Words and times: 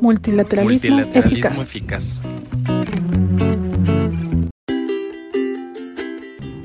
Multilateralismo, 0.00 1.00
eficaz. 1.14 2.20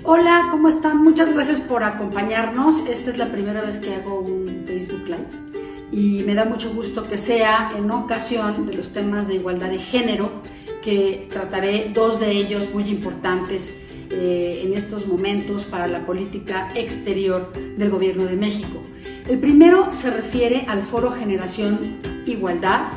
Hola, 0.03 0.47
¿cómo 0.51 0.67
están? 0.67 1.01
Muchas 1.03 1.33
gracias 1.33 1.59
por 1.61 1.83
acompañarnos. 1.83 2.83
Esta 2.87 3.11
es 3.11 3.17
la 3.17 3.31
primera 3.31 3.61
vez 3.61 3.77
que 3.77 3.95
hago 3.95 4.21
un 4.21 4.63
Facebook 4.65 5.05
Live 5.05 5.51
y 5.91 6.23
me 6.25 6.35
da 6.35 6.45
mucho 6.45 6.73
gusto 6.73 7.03
que 7.03 7.17
sea 7.17 7.71
en 7.77 7.91
ocasión 7.91 8.65
de 8.65 8.75
los 8.75 8.93
temas 8.93 9.27
de 9.27 9.35
igualdad 9.35 9.69
de 9.69 9.79
género, 9.79 10.41
que 10.81 11.27
trataré 11.29 11.91
dos 11.93 12.19
de 12.19 12.31
ellos 12.31 12.69
muy 12.73 12.83
importantes 12.83 13.85
eh, 14.09 14.63
en 14.65 14.73
estos 14.73 15.07
momentos 15.07 15.65
para 15.65 15.87
la 15.87 16.05
política 16.05 16.69
exterior 16.75 17.53
del 17.53 17.89
Gobierno 17.89 18.25
de 18.25 18.35
México. 18.35 18.81
El 19.27 19.39
primero 19.39 19.91
se 19.91 20.09
refiere 20.09 20.65
al 20.67 20.79
Foro 20.79 21.11
Generación 21.11 21.79
Igualdad. 22.25 22.87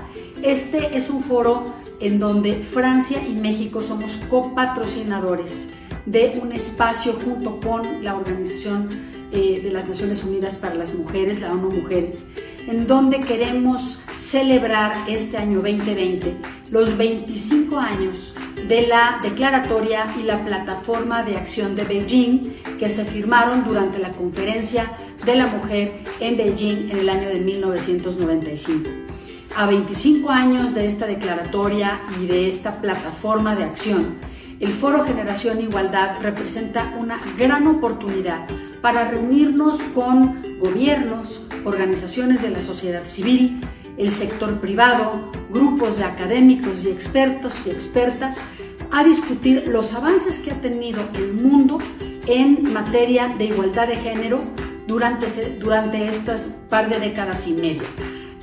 Este 0.45 0.99
es 0.99 1.09
un 1.09 1.23
foro 1.23 1.65
en 2.01 2.19
donde 2.19 2.57
Francia 2.57 3.27
y 3.27 3.33
México 3.33 3.81
somos 3.81 4.19
copatrocinadores 4.29 5.71
de 6.05 6.39
un 6.43 6.53
espacio 6.53 7.15
junto 7.15 7.59
con 7.61 8.05
la 8.05 8.15
Organización 8.15 8.91
eh, 9.33 9.63
de 9.65 9.71
las 9.71 9.89
Naciones 9.89 10.23
Unidas 10.23 10.59
para 10.59 10.75
las 10.75 10.93
Mujeres, 10.93 11.41
la 11.41 11.49
ONU 11.49 11.71
Mujeres, 11.71 12.25
en 12.69 12.87
donde 12.87 13.21
queremos 13.21 14.01
celebrar 14.17 14.95
este 15.09 15.39
año 15.39 15.63
2020 15.63 16.37
los 16.71 16.95
25 16.99 17.79
años 17.79 18.35
de 18.69 18.87
la 18.87 19.21
declaratoria 19.23 20.05
y 20.21 20.25
la 20.25 20.45
plataforma 20.45 21.23
de 21.23 21.39
acción 21.39 21.75
de 21.75 21.85
Beijing 21.85 22.53
que 22.79 22.91
se 22.91 23.07
firmaron 23.07 23.65
durante 23.65 23.99
la 23.99 24.13
conferencia 24.13 24.93
de 25.25 25.37
la 25.37 25.47
mujer 25.47 26.03
en 26.21 26.37
Beijing 26.37 26.91
en 26.91 26.99
el 26.99 27.09
año 27.09 27.31
de 27.31 27.41
1995. 27.41 29.14
A 29.57 29.67
25 29.67 30.31
años 30.31 30.75
de 30.75 30.85
esta 30.85 31.07
declaratoria 31.07 32.01
y 32.21 32.27
de 32.27 32.49
esta 32.49 32.81
plataforma 32.81 33.55
de 33.55 33.63
acción, 33.63 34.17
el 34.59 34.73
Foro 34.73 35.05
Generación 35.05 35.61
Igualdad 35.61 36.21
representa 36.21 36.93
una 36.99 37.21
gran 37.39 37.69
oportunidad 37.69 38.49
para 38.83 39.09
reunirnos 39.09 39.81
con 39.95 40.43
gobiernos, 40.59 41.41
organizaciones 41.65 42.43
de 42.43 42.51
la 42.51 42.63
sociedad 42.63 43.05
civil, 43.05 43.61
el 43.97 44.11
sector 44.11 44.61
privado, 44.61 45.31
grupos 45.51 45.99
de 45.99 46.05
académicos 46.05 46.85
y 46.85 46.89
expertos 46.89 47.55
y 47.65 47.71
expertas 47.71 48.43
a 48.91 49.05
discutir 49.05 49.69
los 49.69 49.95
avances 49.95 50.41
que 50.41 50.51
ha 50.51 50.61
tenido 50.61 51.01
el 51.15 51.33
mundo 51.33 51.79
en 52.27 52.73
materia 52.73 53.29
de 53.29 53.45
igualdad 53.45 53.87
de 53.87 53.97
género 53.97 54.41
durante, 54.89 55.29
durante 55.61 56.07
estas 56.07 56.49
par 56.69 56.89
de 56.89 56.99
décadas 56.99 57.47
y 57.47 57.53
media. 57.53 57.87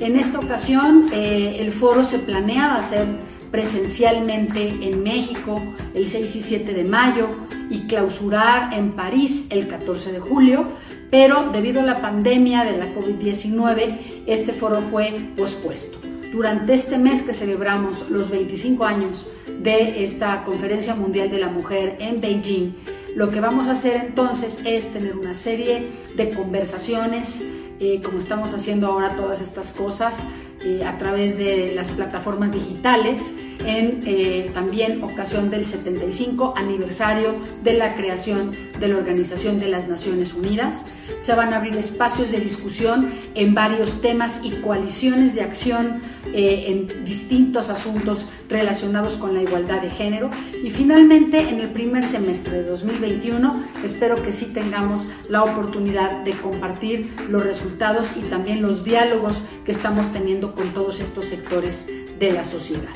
En 0.01 0.15
esta 0.15 0.39
ocasión 0.39 1.05
eh, 1.13 1.57
el 1.59 1.71
foro 1.71 2.03
se 2.03 2.17
planeaba 2.17 2.77
hacer 2.77 3.05
presencialmente 3.51 4.69
en 4.81 5.03
México 5.03 5.61
el 5.93 6.07
6 6.07 6.35
y 6.37 6.41
7 6.41 6.73
de 6.73 6.85
mayo 6.85 7.27
y 7.69 7.81
clausurar 7.81 8.73
en 8.73 8.93
París 8.93 9.45
el 9.51 9.67
14 9.67 10.11
de 10.11 10.19
julio, 10.19 10.65
pero 11.11 11.51
debido 11.53 11.81
a 11.81 11.83
la 11.83 12.01
pandemia 12.01 12.63
de 12.63 12.77
la 12.77 12.87
COVID-19 12.95 14.23
este 14.25 14.53
foro 14.53 14.81
fue 14.81 15.13
pospuesto. 15.37 15.99
Durante 16.31 16.73
este 16.73 16.97
mes 16.97 17.21
que 17.21 17.33
celebramos 17.33 18.09
los 18.09 18.31
25 18.31 18.83
años 18.85 19.27
de 19.59 20.03
esta 20.03 20.43
Conferencia 20.45 20.95
Mundial 20.95 21.29
de 21.29 21.41
la 21.41 21.49
Mujer 21.49 21.97
en 21.99 22.21
Beijing, 22.21 22.73
lo 23.15 23.29
que 23.29 23.39
vamos 23.39 23.67
a 23.67 23.73
hacer 23.73 24.05
entonces 24.07 24.61
es 24.65 24.91
tener 24.93 25.15
una 25.15 25.35
serie 25.35 25.89
de 26.15 26.29
conversaciones, 26.29 27.45
eh, 27.81 27.99
como 28.03 28.19
estamos 28.19 28.53
haciendo 28.53 28.85
ahora 28.85 29.15
todas 29.15 29.41
estas 29.41 29.71
cosas, 29.71 30.27
eh, 30.63 30.83
a 30.85 30.99
través 30.99 31.39
de 31.39 31.73
las 31.73 31.89
plataformas 31.89 32.51
digitales 32.51 33.33
en 33.65 34.01
eh, 34.05 34.51
también 34.53 35.03
ocasión 35.03 35.49
del 35.49 35.65
75 35.65 36.53
aniversario 36.55 37.35
de 37.63 37.73
la 37.73 37.95
creación 37.95 38.51
de 38.79 38.87
la 38.87 38.97
Organización 38.97 39.59
de 39.59 39.67
las 39.67 39.87
Naciones 39.87 40.33
Unidas. 40.33 40.85
Se 41.19 41.35
van 41.35 41.53
a 41.53 41.57
abrir 41.57 41.75
espacios 41.75 42.31
de 42.31 42.39
discusión 42.39 43.11
en 43.35 43.53
varios 43.53 44.01
temas 44.01 44.41
y 44.43 44.51
coaliciones 44.61 45.35
de 45.35 45.41
acción 45.41 46.01
eh, 46.33 46.65
en 46.67 47.05
distintos 47.05 47.69
asuntos 47.69 48.25
relacionados 48.49 49.17
con 49.17 49.33
la 49.33 49.41
igualdad 49.41 49.81
de 49.81 49.89
género. 49.89 50.29
Y 50.63 50.69
finalmente, 50.71 51.41
en 51.49 51.59
el 51.59 51.69
primer 51.69 52.05
semestre 52.05 52.63
de 52.63 52.63
2021, 52.63 53.63
espero 53.83 54.21
que 54.21 54.31
sí 54.31 54.47
tengamos 54.47 55.07
la 55.29 55.43
oportunidad 55.43 56.23
de 56.23 56.31
compartir 56.31 57.13
los 57.29 57.43
resultados 57.43 58.11
y 58.17 58.21
también 58.29 58.61
los 58.61 58.83
diálogos 58.83 59.43
que 59.65 59.71
estamos 59.71 60.11
teniendo 60.11 60.55
con 60.55 60.69
todos 60.73 60.99
estos 60.99 61.25
sectores 61.25 61.87
de 62.19 62.31
la 62.31 62.45
sociedad. 62.45 62.89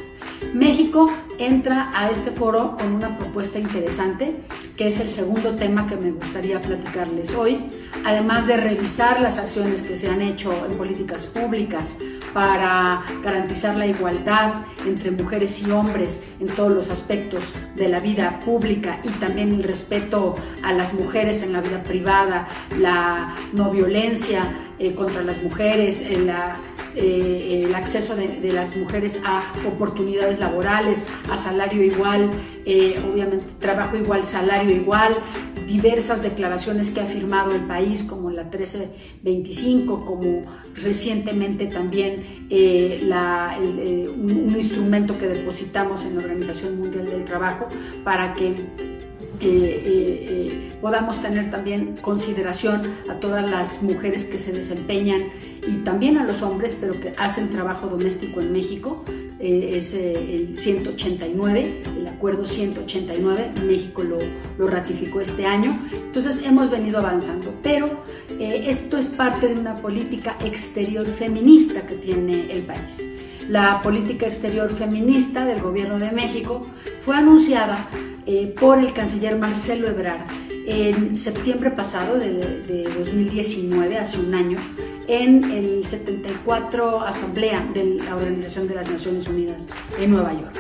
México 0.54 1.12
entra 1.38 1.92
a 1.94 2.10
este 2.10 2.32
foro 2.32 2.76
con 2.78 2.94
una 2.94 3.18
propuesta 3.18 3.60
interesante, 3.60 4.36
que 4.78 4.88
es 4.88 5.00
el 5.00 5.10
segundo 5.10 5.56
tema 5.56 5.88
que 5.88 5.96
me 5.96 6.12
gustaría 6.12 6.62
platicarles 6.62 7.34
hoy, 7.34 7.70
además 8.06 8.48
de 8.48 8.58
revisar 8.58 9.20
las 9.22 9.38
acciones 9.38 9.82
que 9.82 9.96
se 9.96 10.10
han 10.10 10.22
hecho 10.22 10.54
en 10.66 10.78
políticas 10.78 11.28
públicas 11.28 11.98
para 12.34 13.04
garantizar 13.24 13.78
la 13.78 13.88
igualdad 13.88 14.54
entre 14.86 15.12
mujeres 15.12 15.66
y 15.66 15.72
hombres 15.72 16.24
en 16.40 16.48
todos 16.48 16.72
los 16.72 16.90
aspectos 16.90 17.54
de 17.76 17.88
la 17.88 18.00
vida 18.00 18.40
pública 18.44 19.00
y 19.04 19.10
también 19.10 19.54
el 19.54 19.64
respeto 19.64 20.36
a 20.62 20.74
las 20.74 20.94
mujeres 20.94 21.42
en 21.42 21.54
la 21.54 21.62
vida 21.62 21.82
privada, 21.84 22.48
la 22.80 23.36
no 23.54 23.72
violencia 23.72 24.44
eh, 24.80 24.94
contra 24.94 25.22
las 25.22 25.42
mujeres, 25.42 26.02
eh, 26.02 26.20
la 26.20 26.58
eh, 26.96 27.64
el 27.66 27.76
acceso 27.76 28.16
de, 28.16 28.52
las 28.54 28.76
mujeres 28.76 29.22
a 29.26 29.44
oportunidades 29.68 30.40
laborales, 30.40 31.08
a 31.30 31.38
salario 31.38 31.84
igual, 31.84 32.32
eh, 32.66 33.00
obviamente 33.12 33.46
trabajo 33.60 33.98
igual, 33.98 34.24
salario 34.24 34.74
igual, 34.74 35.16
diversas 35.68 36.24
declaraciones 36.24 36.92
que 36.92 37.02
ha 37.02 37.06
firmado 37.06 37.54
el 37.56 37.64
país 37.64 38.04
como 38.04 38.30
la 38.30 38.44
1325, 38.44 40.06
como 40.06 40.44
recientemente 40.76 41.68
también 41.68 42.24
eh, 42.50 43.06
un, 44.16 44.32
un 44.50 44.56
instrumento 44.56 45.18
que 45.18 45.28
depositamos 45.28 46.06
en 46.06 46.16
la 46.16 46.22
Organización 46.22 46.80
Mundial 46.80 47.06
del 47.06 47.26
Trabajo 47.26 47.68
para 48.04 48.34
que 48.34 48.56
eh, 49.42 49.84
eh, 49.86 50.72
podamos 50.82 51.22
tener 51.22 51.50
también 51.50 51.96
consideración 52.02 52.82
a 53.10 53.16
todas 53.20 53.50
las 53.50 53.82
mujeres 53.82 54.24
que 54.24 54.40
se 54.40 54.52
desempeñan 54.52 55.22
y 55.68 55.78
también 55.84 56.18
a 56.18 56.26
los 56.26 56.42
hombres, 56.42 56.78
pero 56.80 57.00
que 57.00 57.14
hacen 57.18 57.50
trabajo 57.50 57.88
doméstico 57.88 58.42
en 58.42 58.52
México. 58.52 59.06
Eh, 59.40 59.78
es 59.78 59.94
el 59.94 60.58
189, 60.58 61.84
el 61.98 62.08
acuerdo 62.08 62.48
189, 62.48 63.52
México 63.68 64.02
lo, 64.04 64.18
lo, 64.58 64.68
ratificó 64.68 65.22
este 65.22 65.46
año. 65.46 65.78
Entonces 65.94 66.44
hemos 66.46 66.72
venido 66.72 67.00
avanzando, 67.00 67.54
pero 67.62 68.04
esto 68.40 68.98
es 68.98 69.10
parte 69.10 69.50
de 69.50 69.56
una 69.56 69.76
política 69.76 70.38
exterior 70.44 71.06
feminista 71.06 71.86
que 71.86 71.96
tiene 71.96 72.52
el 72.52 72.62
país. 72.64 73.06
La 73.50 73.80
política 73.82 74.26
exterior 74.26 74.72
feminista 74.72 75.46
del 75.46 75.62
gobierno 75.62 76.00
de 76.00 76.12
México 76.12 76.64
fue 77.04 77.16
anunciada 77.16 77.78
eh, 78.26 78.54
por 78.60 78.80
el 78.80 78.92
canciller 78.92 79.38
Marcelo 79.38 79.88
Ebrard 79.88 80.26
en 80.66 81.16
septiembre 81.16 81.70
pasado 81.70 82.18
de, 82.18 82.90
2019, 82.98 84.00
hace 84.00 84.20
un 84.20 84.34
año, 84.34 84.58
en 85.08 85.44
el 85.44 85.86
74 85.86 87.02
Asamblea 87.02 87.64
de 87.72 88.00
la 88.04 88.16
Organización 88.16 88.68
de 88.68 88.74
las 88.74 88.90
Naciones 88.90 89.28
Unidas 89.28 89.68
en 90.00 90.10
Nueva 90.10 90.34
York. 90.34 90.56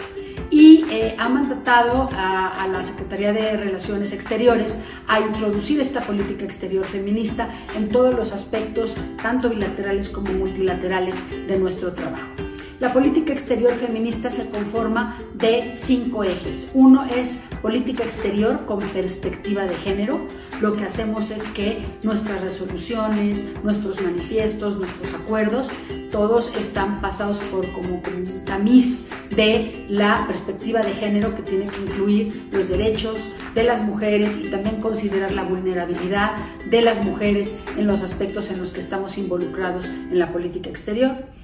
Y 0.51 0.85
eh, 0.91 1.15
ha 1.17 1.27
mandatado 1.27 2.07
a, 2.13 2.49
a, 2.49 2.67
la 2.67 2.83
Secretaría 2.83 3.33
de 3.33 3.57
Relaciones 3.57 4.13
Exteriores 4.13 4.79
a 5.07 5.19
introducir 5.19 5.79
esta 5.79 6.01
política 6.01 6.45
exterior 6.45 6.85
feminista 6.85 7.49
en 7.75 7.89
todos 7.89 8.13
los 8.13 8.31
aspectos, 8.31 8.95
tanto 9.23 9.49
bilaterales 9.49 10.07
como 10.07 10.31
multilaterales, 10.33 11.47
de 11.47 11.57
nuestro 11.57 11.93
trabajo. 11.93 12.44
La 12.79 12.91
política 12.91 13.31
exterior 13.31 13.71
feminista 13.71 14.29
se 14.29 14.49
conforma 14.49 15.17
de 15.33 15.71
cinco 15.75 16.25
ejes. 16.25 16.69
Uno 16.73 17.05
es 17.05 17.39
política 17.61 18.03
exterior 18.03 18.65
con 18.65 18.79
perspectiva 18.79 19.63
de 19.63 19.75
género. 19.75 20.27
Lo 20.61 20.73
que 20.73 20.83
hacemos 20.83 21.31
es 21.31 21.47
que 21.47 21.79
nuestras 22.03 22.41
resoluciones, 22.41 23.45
nuestros 23.63 24.01
manifiestos, 24.01 24.75
nuestros 24.75 25.13
acuerdos, 25.13 25.69
todos 26.11 26.55
están 26.57 26.99
pasados 26.99 27.39
por 27.39 27.65
como 27.71 27.95
un 27.95 28.45
tamiz 28.45 29.07
de 29.35 29.85
la 29.87 30.25
perspectiva 30.27 30.81
de 30.81 30.91
género 30.91 31.33
que 31.33 31.43
tiene 31.43 31.67
que 31.67 31.81
incluir 31.81 32.49
los 32.51 32.67
derechos 32.67 33.29
de 33.53 33.63
las 33.63 33.81
mujeres 33.81 34.37
y 34.43 34.49
también 34.49 34.81
considerar 34.81 35.31
la 35.31 35.43
vulnerabilidad 35.43 36.33
de 36.69 36.81
las 36.81 37.03
mujeres 37.03 37.57
en 37.77 37.87
los 37.87 38.01
aspectos 38.01 38.49
en 38.51 38.59
los 38.59 38.71
que 38.73 38.81
estamos 38.81 39.17
involucrados 39.17 39.87
en 39.87 40.19
la 40.19 40.33
política 40.33 40.69
exterior. 40.69 41.34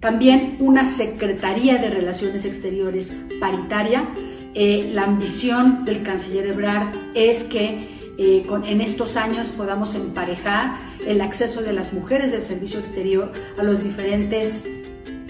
También 0.00 0.56
una 0.60 0.86
Secretaría 0.86 1.76
de 1.76 1.90
Relaciones 1.90 2.46
Exteriores 2.46 3.14
paritaria. 3.38 4.08
Eh, 4.54 4.90
la 4.92 5.04
ambición 5.04 5.84
del 5.84 6.02
canciller 6.02 6.46
Ebrard 6.46 6.88
es 7.14 7.44
que 7.44 7.86
eh, 8.16 8.42
en 8.64 8.80
estos 8.80 9.16
años 9.16 9.50
podamos 9.50 9.94
emparejar 9.94 10.78
el 11.06 11.20
acceso 11.20 11.60
de 11.60 11.74
las 11.74 11.92
mujeres 11.92 12.32
del 12.32 12.40
servicio 12.40 12.78
exterior 12.78 13.30
a 13.58 13.62
los 13.62 13.84
diferentes 13.84 14.66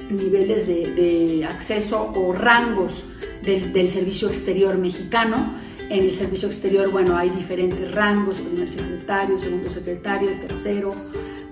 niveles 0.09 0.67
de, 0.67 1.45
acceso 1.49 2.13
o 2.15 2.33
rangos 2.33 3.05
del, 3.43 3.73
del, 3.73 3.91
servicio 3.91 4.29
exterior 4.29 4.79
mexicano. 4.79 5.53
En 5.89 6.05
el 6.05 6.13
servicio 6.13 6.47
exterior, 6.47 6.91
bueno, 6.91 7.17
hay 7.17 7.31
diferentes 7.31 7.93
rangos, 7.93 8.39
primer 8.39 8.69
secretario, 8.69 9.39
segundo 9.41 9.69
secretario, 9.69 10.31
tercero, 10.41 10.93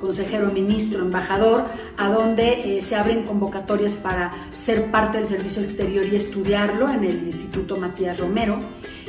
consejero, 0.00 0.50
ministro, 0.50 1.00
embajador, 1.00 1.64
a 1.96 2.08
donde 2.08 2.78
eh, 2.78 2.82
se 2.82 2.96
abren 2.96 3.24
convocatorias 3.24 3.94
para 3.94 4.30
ser 4.54 4.90
parte 4.90 5.18
del 5.18 5.26
servicio 5.26 5.62
exterior 5.62 6.06
y 6.06 6.16
estudiarlo 6.16 6.88
en 6.88 7.04
el 7.04 7.24
Instituto 7.24 7.76
Matías 7.76 8.18
Romero. 8.18 8.58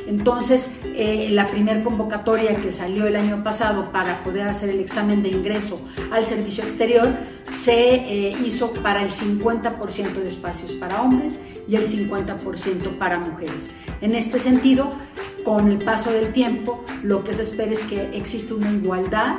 Entonces, 0.06 0.72
eh, 0.96 1.28
la 1.30 1.46
primera 1.46 1.82
convocatoria 1.84 2.54
que 2.56 2.72
salió 2.72 3.06
el 3.06 3.16
año 3.16 3.44
pasado 3.44 3.92
para 3.92 4.22
poder 4.24 4.48
hacer 4.48 4.70
el 4.70 4.80
examen 4.80 5.22
de 5.22 5.28
ingreso 5.28 5.80
al 6.10 6.24
servicio 6.24 6.64
exterior 6.64 7.08
se 7.48 7.94
eh, 7.94 8.36
hizo 8.44 8.72
para 8.72 9.02
el 9.02 9.10
50% 9.10 10.12
de 10.14 10.26
espacios 10.26 10.72
para 10.72 11.02
hombres 11.02 11.38
y 11.68 11.76
el 11.76 11.86
50% 11.86 12.98
para 12.98 13.18
mujeres. 13.18 13.68
En 14.00 14.14
este 14.14 14.40
sentido, 14.40 14.92
con 15.44 15.70
el 15.70 15.78
paso 15.78 16.10
del 16.10 16.32
tiempo, 16.32 16.84
lo 17.02 17.22
que 17.22 17.34
se 17.34 17.42
espera 17.42 17.72
es 17.72 17.82
que 17.82 18.16
exista 18.16 18.54
una 18.54 18.70
igualdad 18.70 19.36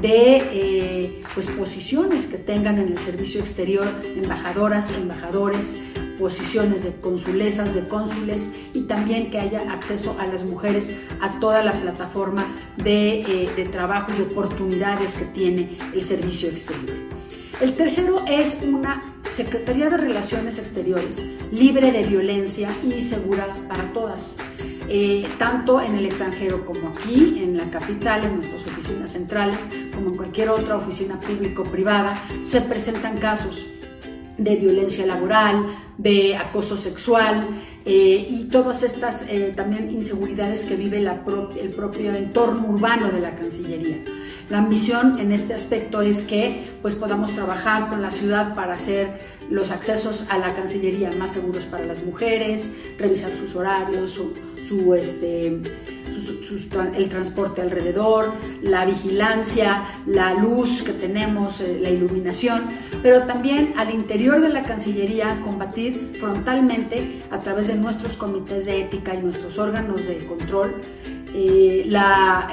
de 0.00 0.36
eh, 0.52 1.20
pues, 1.34 1.46
posiciones 1.48 2.26
que 2.26 2.38
tengan 2.38 2.78
en 2.78 2.88
el 2.88 2.98
servicio 2.98 3.40
exterior 3.40 3.88
embajadoras, 4.16 4.90
embajadores, 4.90 5.76
posiciones 6.18 6.82
de 6.82 6.92
consulesas, 7.00 7.74
de 7.74 7.86
cónsules 7.88 8.50
y 8.72 8.82
también 8.82 9.30
que 9.30 9.38
haya 9.38 9.72
acceso 9.72 10.16
a 10.18 10.26
las 10.26 10.44
mujeres 10.44 10.90
a 11.20 11.38
toda 11.40 11.62
la 11.62 11.72
plataforma 11.72 12.46
de, 12.76 13.20
eh, 13.20 13.50
de 13.54 13.64
trabajo 13.64 14.12
y 14.18 14.22
oportunidades 14.22 15.14
que 15.14 15.24
tiene 15.26 15.76
el 15.94 16.02
servicio 16.02 16.48
exterior. 16.48 16.96
El 17.60 17.74
tercero 17.74 18.22
es 18.28 18.58
una 18.66 19.02
Secretaría 19.22 19.88
de 19.90 19.96
Relaciones 19.96 20.58
Exteriores 20.58 21.22
libre 21.50 21.92
de 21.92 22.04
violencia 22.04 22.68
y 22.82 23.02
segura 23.02 23.50
para 23.68 23.92
todas. 23.92 24.36
Eh, 24.88 25.26
tanto 25.38 25.80
en 25.80 25.96
el 25.96 26.06
extranjero 26.06 26.64
como 26.64 26.88
aquí, 26.88 27.40
en 27.42 27.56
la 27.56 27.68
capital, 27.70 28.24
en 28.24 28.36
nuestras 28.36 28.62
oficinas 28.62 29.10
centrales, 29.10 29.68
como 29.94 30.10
en 30.10 30.16
cualquier 30.16 30.50
otra 30.50 30.76
oficina 30.76 31.18
público-privada, 31.20 32.20
se 32.40 32.60
presentan 32.60 33.18
casos 33.18 33.66
de 34.38 34.56
violencia 34.56 35.06
laboral, 35.06 35.66
de 35.98 36.36
acoso 36.36 36.76
sexual 36.76 37.46
eh, 37.84 38.26
y 38.28 38.44
todas 38.44 38.82
estas 38.82 39.22
eh, 39.28 39.52
también 39.56 39.90
inseguridades 39.90 40.64
que 40.64 40.76
vive 40.76 40.98
el 40.98 41.70
propio 41.70 42.14
entorno 42.14 42.68
urbano 42.68 43.10
de 43.10 43.20
la 43.20 43.34
Cancillería. 43.34 43.98
La 44.48 44.58
ambición 44.58 45.18
en 45.18 45.32
este 45.32 45.54
aspecto 45.54 46.02
es 46.02 46.22
que 46.22 46.64
pues, 46.80 46.94
podamos 46.94 47.32
trabajar 47.32 47.88
con 47.88 48.00
la 48.00 48.12
ciudad 48.12 48.54
para 48.54 48.74
hacer 48.74 49.18
los 49.50 49.70
accesos 49.70 50.26
a 50.28 50.38
la 50.38 50.54
Cancillería 50.54 51.10
más 51.18 51.32
seguros 51.32 51.64
para 51.64 51.84
las 51.84 52.04
mujeres, 52.04 52.72
revisar 52.98 53.30
sus 53.30 53.56
horarios, 53.56 54.12
su, 54.12 54.34
su 54.62 54.94
este, 54.94 55.60
el 56.94 57.08
transporte 57.08 57.62
alrededor, 57.62 58.32
la 58.62 58.84
vigilancia, 58.86 59.84
la 60.06 60.34
luz 60.34 60.82
que 60.82 60.92
tenemos, 60.92 61.60
eh, 61.60 61.78
la 61.80 61.90
iluminación, 61.90 62.62
pero 63.02 63.22
también 63.22 63.74
al 63.76 63.90
interior 63.90 64.40
de 64.40 64.48
la 64.48 64.62
Cancillería 64.62 65.40
combatir 65.44 66.16
frontalmente 66.18 67.22
a 67.30 67.40
través 67.40 67.68
de 67.68 67.74
nuestros 67.74 68.16
comités 68.16 68.66
de 68.66 68.82
ética 68.82 69.14
y 69.14 69.22
nuestros 69.22 69.58
órganos 69.58 70.06
de 70.06 70.18
control 70.18 70.74
eh, 71.34 71.82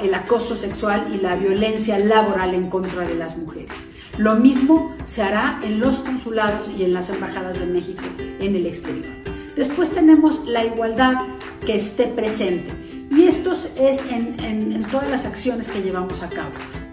el 0.02 0.14
acoso 0.14 0.56
sexual 0.56 1.08
y 1.12 1.18
la 1.18 1.36
violencia 1.36 1.98
laboral 1.98 2.54
en 2.54 2.68
contra 2.68 3.06
de 3.06 3.14
las 3.14 3.36
mujeres. 3.36 3.72
Lo 4.18 4.34
mismo 4.36 4.94
se 5.06 5.22
hará 5.22 5.58
en 5.64 5.80
los 5.80 6.00
consulados 6.00 6.70
y 6.76 6.84
en 6.84 6.92
las 6.92 7.08
embajadas 7.08 7.60
de 7.60 7.66
México 7.66 8.04
en 8.18 8.54
el 8.54 8.66
exterior. 8.66 9.06
Después 9.56 9.90
tenemos 9.90 10.44
la 10.46 10.64
igualdad 10.64 11.14
que 11.64 11.76
esté 11.76 12.08
presente. 12.08 12.83
Y 13.10 13.24
esto 13.24 13.52
es 13.52 14.10
en, 14.10 14.82
todas 14.90 15.08
las 15.08 15.24
acciones 15.24 15.68
que 15.68 15.82
llevamos 15.82 16.22
a 16.22 16.28
cabo. 16.28 16.50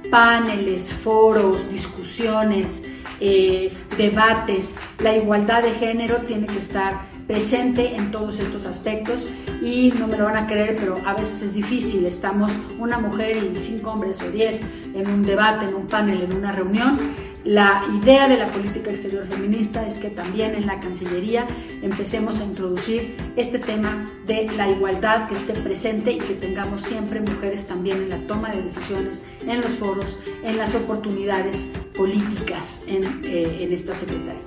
Paneles, 0.10 0.94
foros, 0.94 1.70
discusiones, 1.72 2.84
eh, 3.20 3.72
debates. 3.98 4.76
La 5.00 5.16
igualdad 5.16 5.64
de 5.64 5.72
género 5.72 6.22
tiene 6.22 6.48
que 6.48 6.58
estar 6.58 7.02
presente 7.28 7.96
en 7.96 8.12
todos 8.12 8.40
estos 8.40 8.66
aspectos 8.66 9.26
y 9.62 9.94
no 9.98 10.08
me 10.08 10.18
lo 10.18 10.26
van 10.26 10.38
a 10.38 10.48
creer, 10.48 10.76
pero 10.76 10.98
a 11.06 11.14
veces 11.14 11.44
es 11.44 11.54
difícil. 11.54 12.06
Estamos 12.06 12.52
una 12.78 12.98
mujer 12.98 13.38
y 13.38 13.58
cinco 13.58 13.92
hombres 13.92 14.22
o 14.22 14.30
diez 14.30 14.62
en 14.94 15.10
un 15.10 15.26
debate, 15.26 15.66
en 15.66 15.76
un 15.76 15.88
panel, 15.88 16.24
en 16.24 16.34
una 16.34 16.52
reunión 16.52 17.00
la 17.44 17.84
idea 18.02 18.28
de 18.28 18.38
la 18.38 18.46
política 18.46 18.92
exterior 18.92 19.26
feminista 19.26 19.86
es 19.88 19.98
que 19.98 20.10
también 20.10 20.54
en 20.54 20.68
la 20.68 20.80
Cancillería 20.80 21.48
empecemos 21.82 22.40
a 22.40 22.44
introducir 22.44 23.16
este 23.36 23.58
tema 23.58 24.12
de 24.28 24.48
la 24.56 24.70
igualdad 24.70 25.28
que 25.28 25.34
esté 25.34 25.54
presente 25.54 26.12
y 26.12 26.18
que 26.20 26.36
tengamos 26.36 26.82
siempre 26.82 27.20
mujeres 27.20 27.66
también 27.66 27.98
en 27.98 28.10
la 28.10 28.18
toma 28.28 28.52
de 28.52 28.62
decisiones, 28.62 29.24
en 29.48 29.58
los 29.58 29.72
foros, 29.72 30.20
en 30.44 30.58
las 30.58 30.76
oportunidades 30.76 31.70
políticas 31.96 32.82
en, 32.88 33.04
eh, 33.24 33.68
esta 33.72 33.96
Secretaría. 33.96 34.42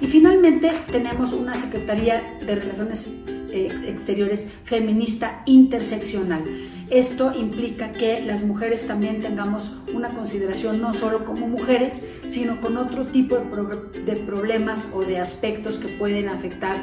Y 0.00 0.06
finalmente 0.06 0.72
tenemos 0.90 1.32
una 1.32 1.54
Secretaría 1.54 2.38
de 2.40 2.54
Relaciones 2.54 3.08
Exteriores 3.52 4.46
feminista 4.64 5.42
interseccional. 5.46 6.44
Esto 6.90 7.32
implica 7.34 7.92
que 7.92 8.22
las 8.22 8.42
mujeres 8.42 8.86
también 8.86 9.20
tengamos 9.20 9.72
una 9.92 10.08
consideración 10.08 10.80
no 10.80 10.94
solo 10.94 11.24
como 11.24 11.46
mujeres, 11.46 12.02
sino 12.26 12.60
con 12.60 12.76
otro 12.78 13.04
tipo 13.06 13.36
de, 13.36 14.16
problemas 14.16 14.88
o 14.94 15.02
de 15.02 15.18
aspectos 15.18 15.78
que 15.78 15.88
pueden 15.88 16.28
afectar 16.28 16.76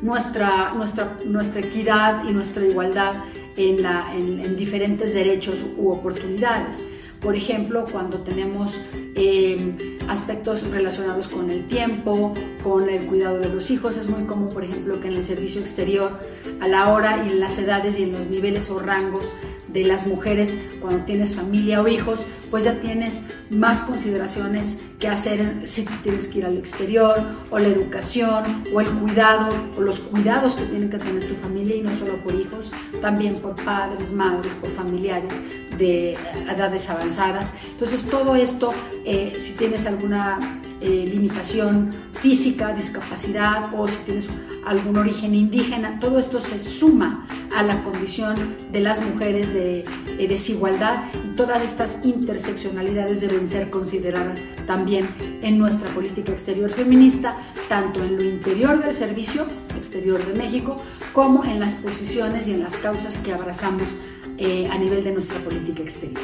nuestra, 0.00 0.72
nuestra, 0.74 1.18
nuestra 1.26 1.60
equidad 1.60 2.24
y 2.26 2.32
nuestra 2.32 2.64
igualdad 2.64 3.14
en, 3.68 4.56
diferentes 4.56 5.14
derechos 5.14 5.64
u 5.76 5.90
oportunidades. 5.90 6.82
Por 7.20 7.36
ejemplo, 7.36 7.84
cuando 7.90 8.18
tenemos 8.20 8.80
eh, 9.14 9.98
aspectos 10.08 10.62
relacionados 10.70 11.28
con 11.28 11.50
el 11.50 11.66
tiempo, 11.66 12.34
con 12.62 12.88
el 12.88 13.04
cuidado 13.04 13.38
de 13.38 13.48
los 13.48 13.70
hijos. 13.70 13.96
Es 13.96 14.08
muy 14.08 14.24
común, 14.24 14.48
por 14.48 14.64
ejemplo, 14.64 15.00
que 15.00 15.08
en 15.08 15.14
el 15.14 15.24
servicio 15.24 15.60
exterior, 15.60 16.18
a 16.60 16.68
la 16.68 16.92
hora 16.92 17.24
y 17.26 17.32
en 17.32 17.40
las 17.40 17.58
edades 17.58 17.98
y 17.98 18.04
en 18.04 18.12
los 18.12 18.26
niveles 18.26 18.70
o 18.70 18.78
rangos 18.78 19.34
de 19.72 19.84
las 19.84 20.06
mujeres, 20.06 20.58
cuando 20.80 21.04
tienes 21.04 21.34
familia 21.34 21.82
o 21.82 21.88
hijos, 21.88 22.26
pues 22.50 22.64
ya 22.64 22.80
tienes 22.80 23.22
más 23.50 23.80
consideraciones 23.80 24.80
que 24.98 25.08
hacer 25.08 25.62
si 25.66 25.84
tienes 26.02 26.28
que 26.28 26.40
ir 26.40 26.46
al 26.46 26.58
exterior, 26.58 27.16
o 27.50 27.58
la 27.58 27.68
educación, 27.68 28.64
o 28.74 28.80
el 28.80 28.88
cuidado, 28.88 29.54
o 29.76 29.80
los 29.80 30.00
cuidados 30.00 30.54
que 30.54 30.64
tiene 30.64 30.90
que 30.90 30.98
tener 30.98 31.26
tu 31.26 31.34
familia, 31.36 31.76
y 31.76 31.82
no 31.82 31.90
solo 31.96 32.16
por 32.18 32.34
hijos, 32.34 32.72
también 33.00 33.36
por 33.36 33.54
padres, 33.56 34.12
madres, 34.12 34.54
por 34.54 34.70
familiares 34.70 35.32
de 35.78 36.12
edades 36.48 36.90
avanzadas. 36.90 37.54
Entonces 37.70 38.02
todo 38.04 38.36
esto, 38.36 38.72
eh, 39.04 39.36
si 39.38 39.52
tienes 39.52 39.86
alguna 39.86 40.38
eh, 40.82 41.06
limitación 41.08 41.90
física, 42.12 42.72
discapacidad 42.74 43.70
o 43.78 43.86
si 43.86 43.96
tienes 44.06 44.26
algún 44.66 44.96
origen 44.96 45.34
indígena, 45.34 45.98
todo 46.00 46.18
esto 46.18 46.40
se 46.40 46.60
suma 46.60 47.26
a 47.54 47.62
la 47.62 47.82
condición 47.82 48.36
de 48.72 48.80
las 48.80 49.04
mujeres 49.04 49.52
de 49.52 49.84
eh, 50.18 50.28
desigualdad 50.28 51.04
y 51.24 51.36
todas 51.36 51.62
estas 51.62 52.04
interseccionalidades 52.04 53.20
deben 53.20 53.46
ser 53.48 53.70
consideradas 53.70 54.40
también 54.66 55.06
en 55.42 55.58
nuestra 55.58 55.88
política 55.90 56.32
exterior 56.32 56.70
feminista, 56.70 57.36
tanto 57.68 58.02
en 58.02 58.16
lo 58.16 58.24
interior 58.24 58.82
del 58.82 58.94
servicio 58.94 59.44
exterior 59.76 60.24
de 60.24 60.34
México 60.34 60.76
como 61.12 61.44
en 61.44 61.60
las 61.60 61.74
posiciones 61.74 62.46
y 62.48 62.54
en 62.54 62.62
las 62.62 62.76
causas 62.76 63.18
que 63.18 63.32
abrazamos 63.32 63.88
eh, 64.38 64.68
a 64.70 64.78
nivel 64.78 65.02
de 65.04 65.12
nuestra 65.12 65.38
política 65.40 65.82
exterior. 65.82 66.22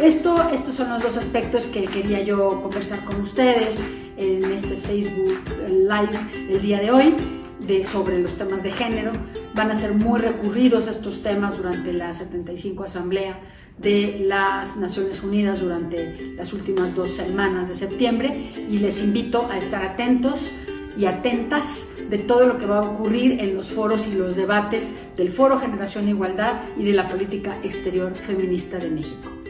Esto, 0.00 0.48
estos 0.52 0.74
son 0.74 0.90
los 0.90 1.02
dos 1.02 1.16
aspectos 1.16 1.66
que 1.66 1.84
quería 1.84 2.22
yo 2.22 2.62
conversar 2.62 3.04
con 3.04 3.20
ustedes 3.20 3.82
en 4.16 4.44
este 4.44 4.76
Facebook 4.76 5.38
Live 5.68 6.18
el 6.50 6.60
día 6.62 6.80
de 6.80 6.90
hoy 6.90 7.14
de, 7.60 7.84
sobre 7.84 8.18
los 8.18 8.36
temas 8.36 8.62
de 8.62 8.70
género. 8.70 9.12
Van 9.54 9.70
a 9.70 9.76
ser 9.76 9.94
muy 9.94 10.18
recurridos 10.18 10.88
estos 10.88 11.22
temas 11.22 11.56
durante 11.56 11.92
la 11.92 12.12
75 12.12 12.82
Asamblea 12.82 13.38
de 13.78 14.24
las 14.26 14.76
Naciones 14.76 15.22
Unidas 15.22 15.60
durante 15.60 16.34
las 16.34 16.52
últimas 16.52 16.96
dos 16.96 17.10
semanas 17.10 17.68
de 17.68 17.74
septiembre 17.74 18.52
y 18.68 18.78
les 18.78 19.00
invito 19.00 19.48
a 19.48 19.56
estar 19.56 19.84
atentos 19.84 20.50
y 20.98 21.06
atentas 21.06 21.86
de 22.10 22.18
todo 22.18 22.46
lo 22.46 22.58
que 22.58 22.66
va 22.66 22.78
a 22.78 22.82
ocurrir 22.82 23.40
en 23.40 23.56
los 23.56 23.68
foros 23.68 24.08
y 24.08 24.16
los 24.16 24.34
debates 24.34 24.92
del 25.16 25.30
Foro 25.30 25.58
Generación 25.60 26.08
Igualdad 26.08 26.62
y 26.76 26.84
de 26.84 26.92
la 26.92 27.06
política 27.06 27.56
exterior 27.62 28.12
feminista 28.16 28.78
de 28.78 28.90
México. 28.90 29.43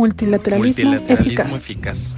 Multilateralismo, 0.00 0.94
eficaz. 1.08 2.14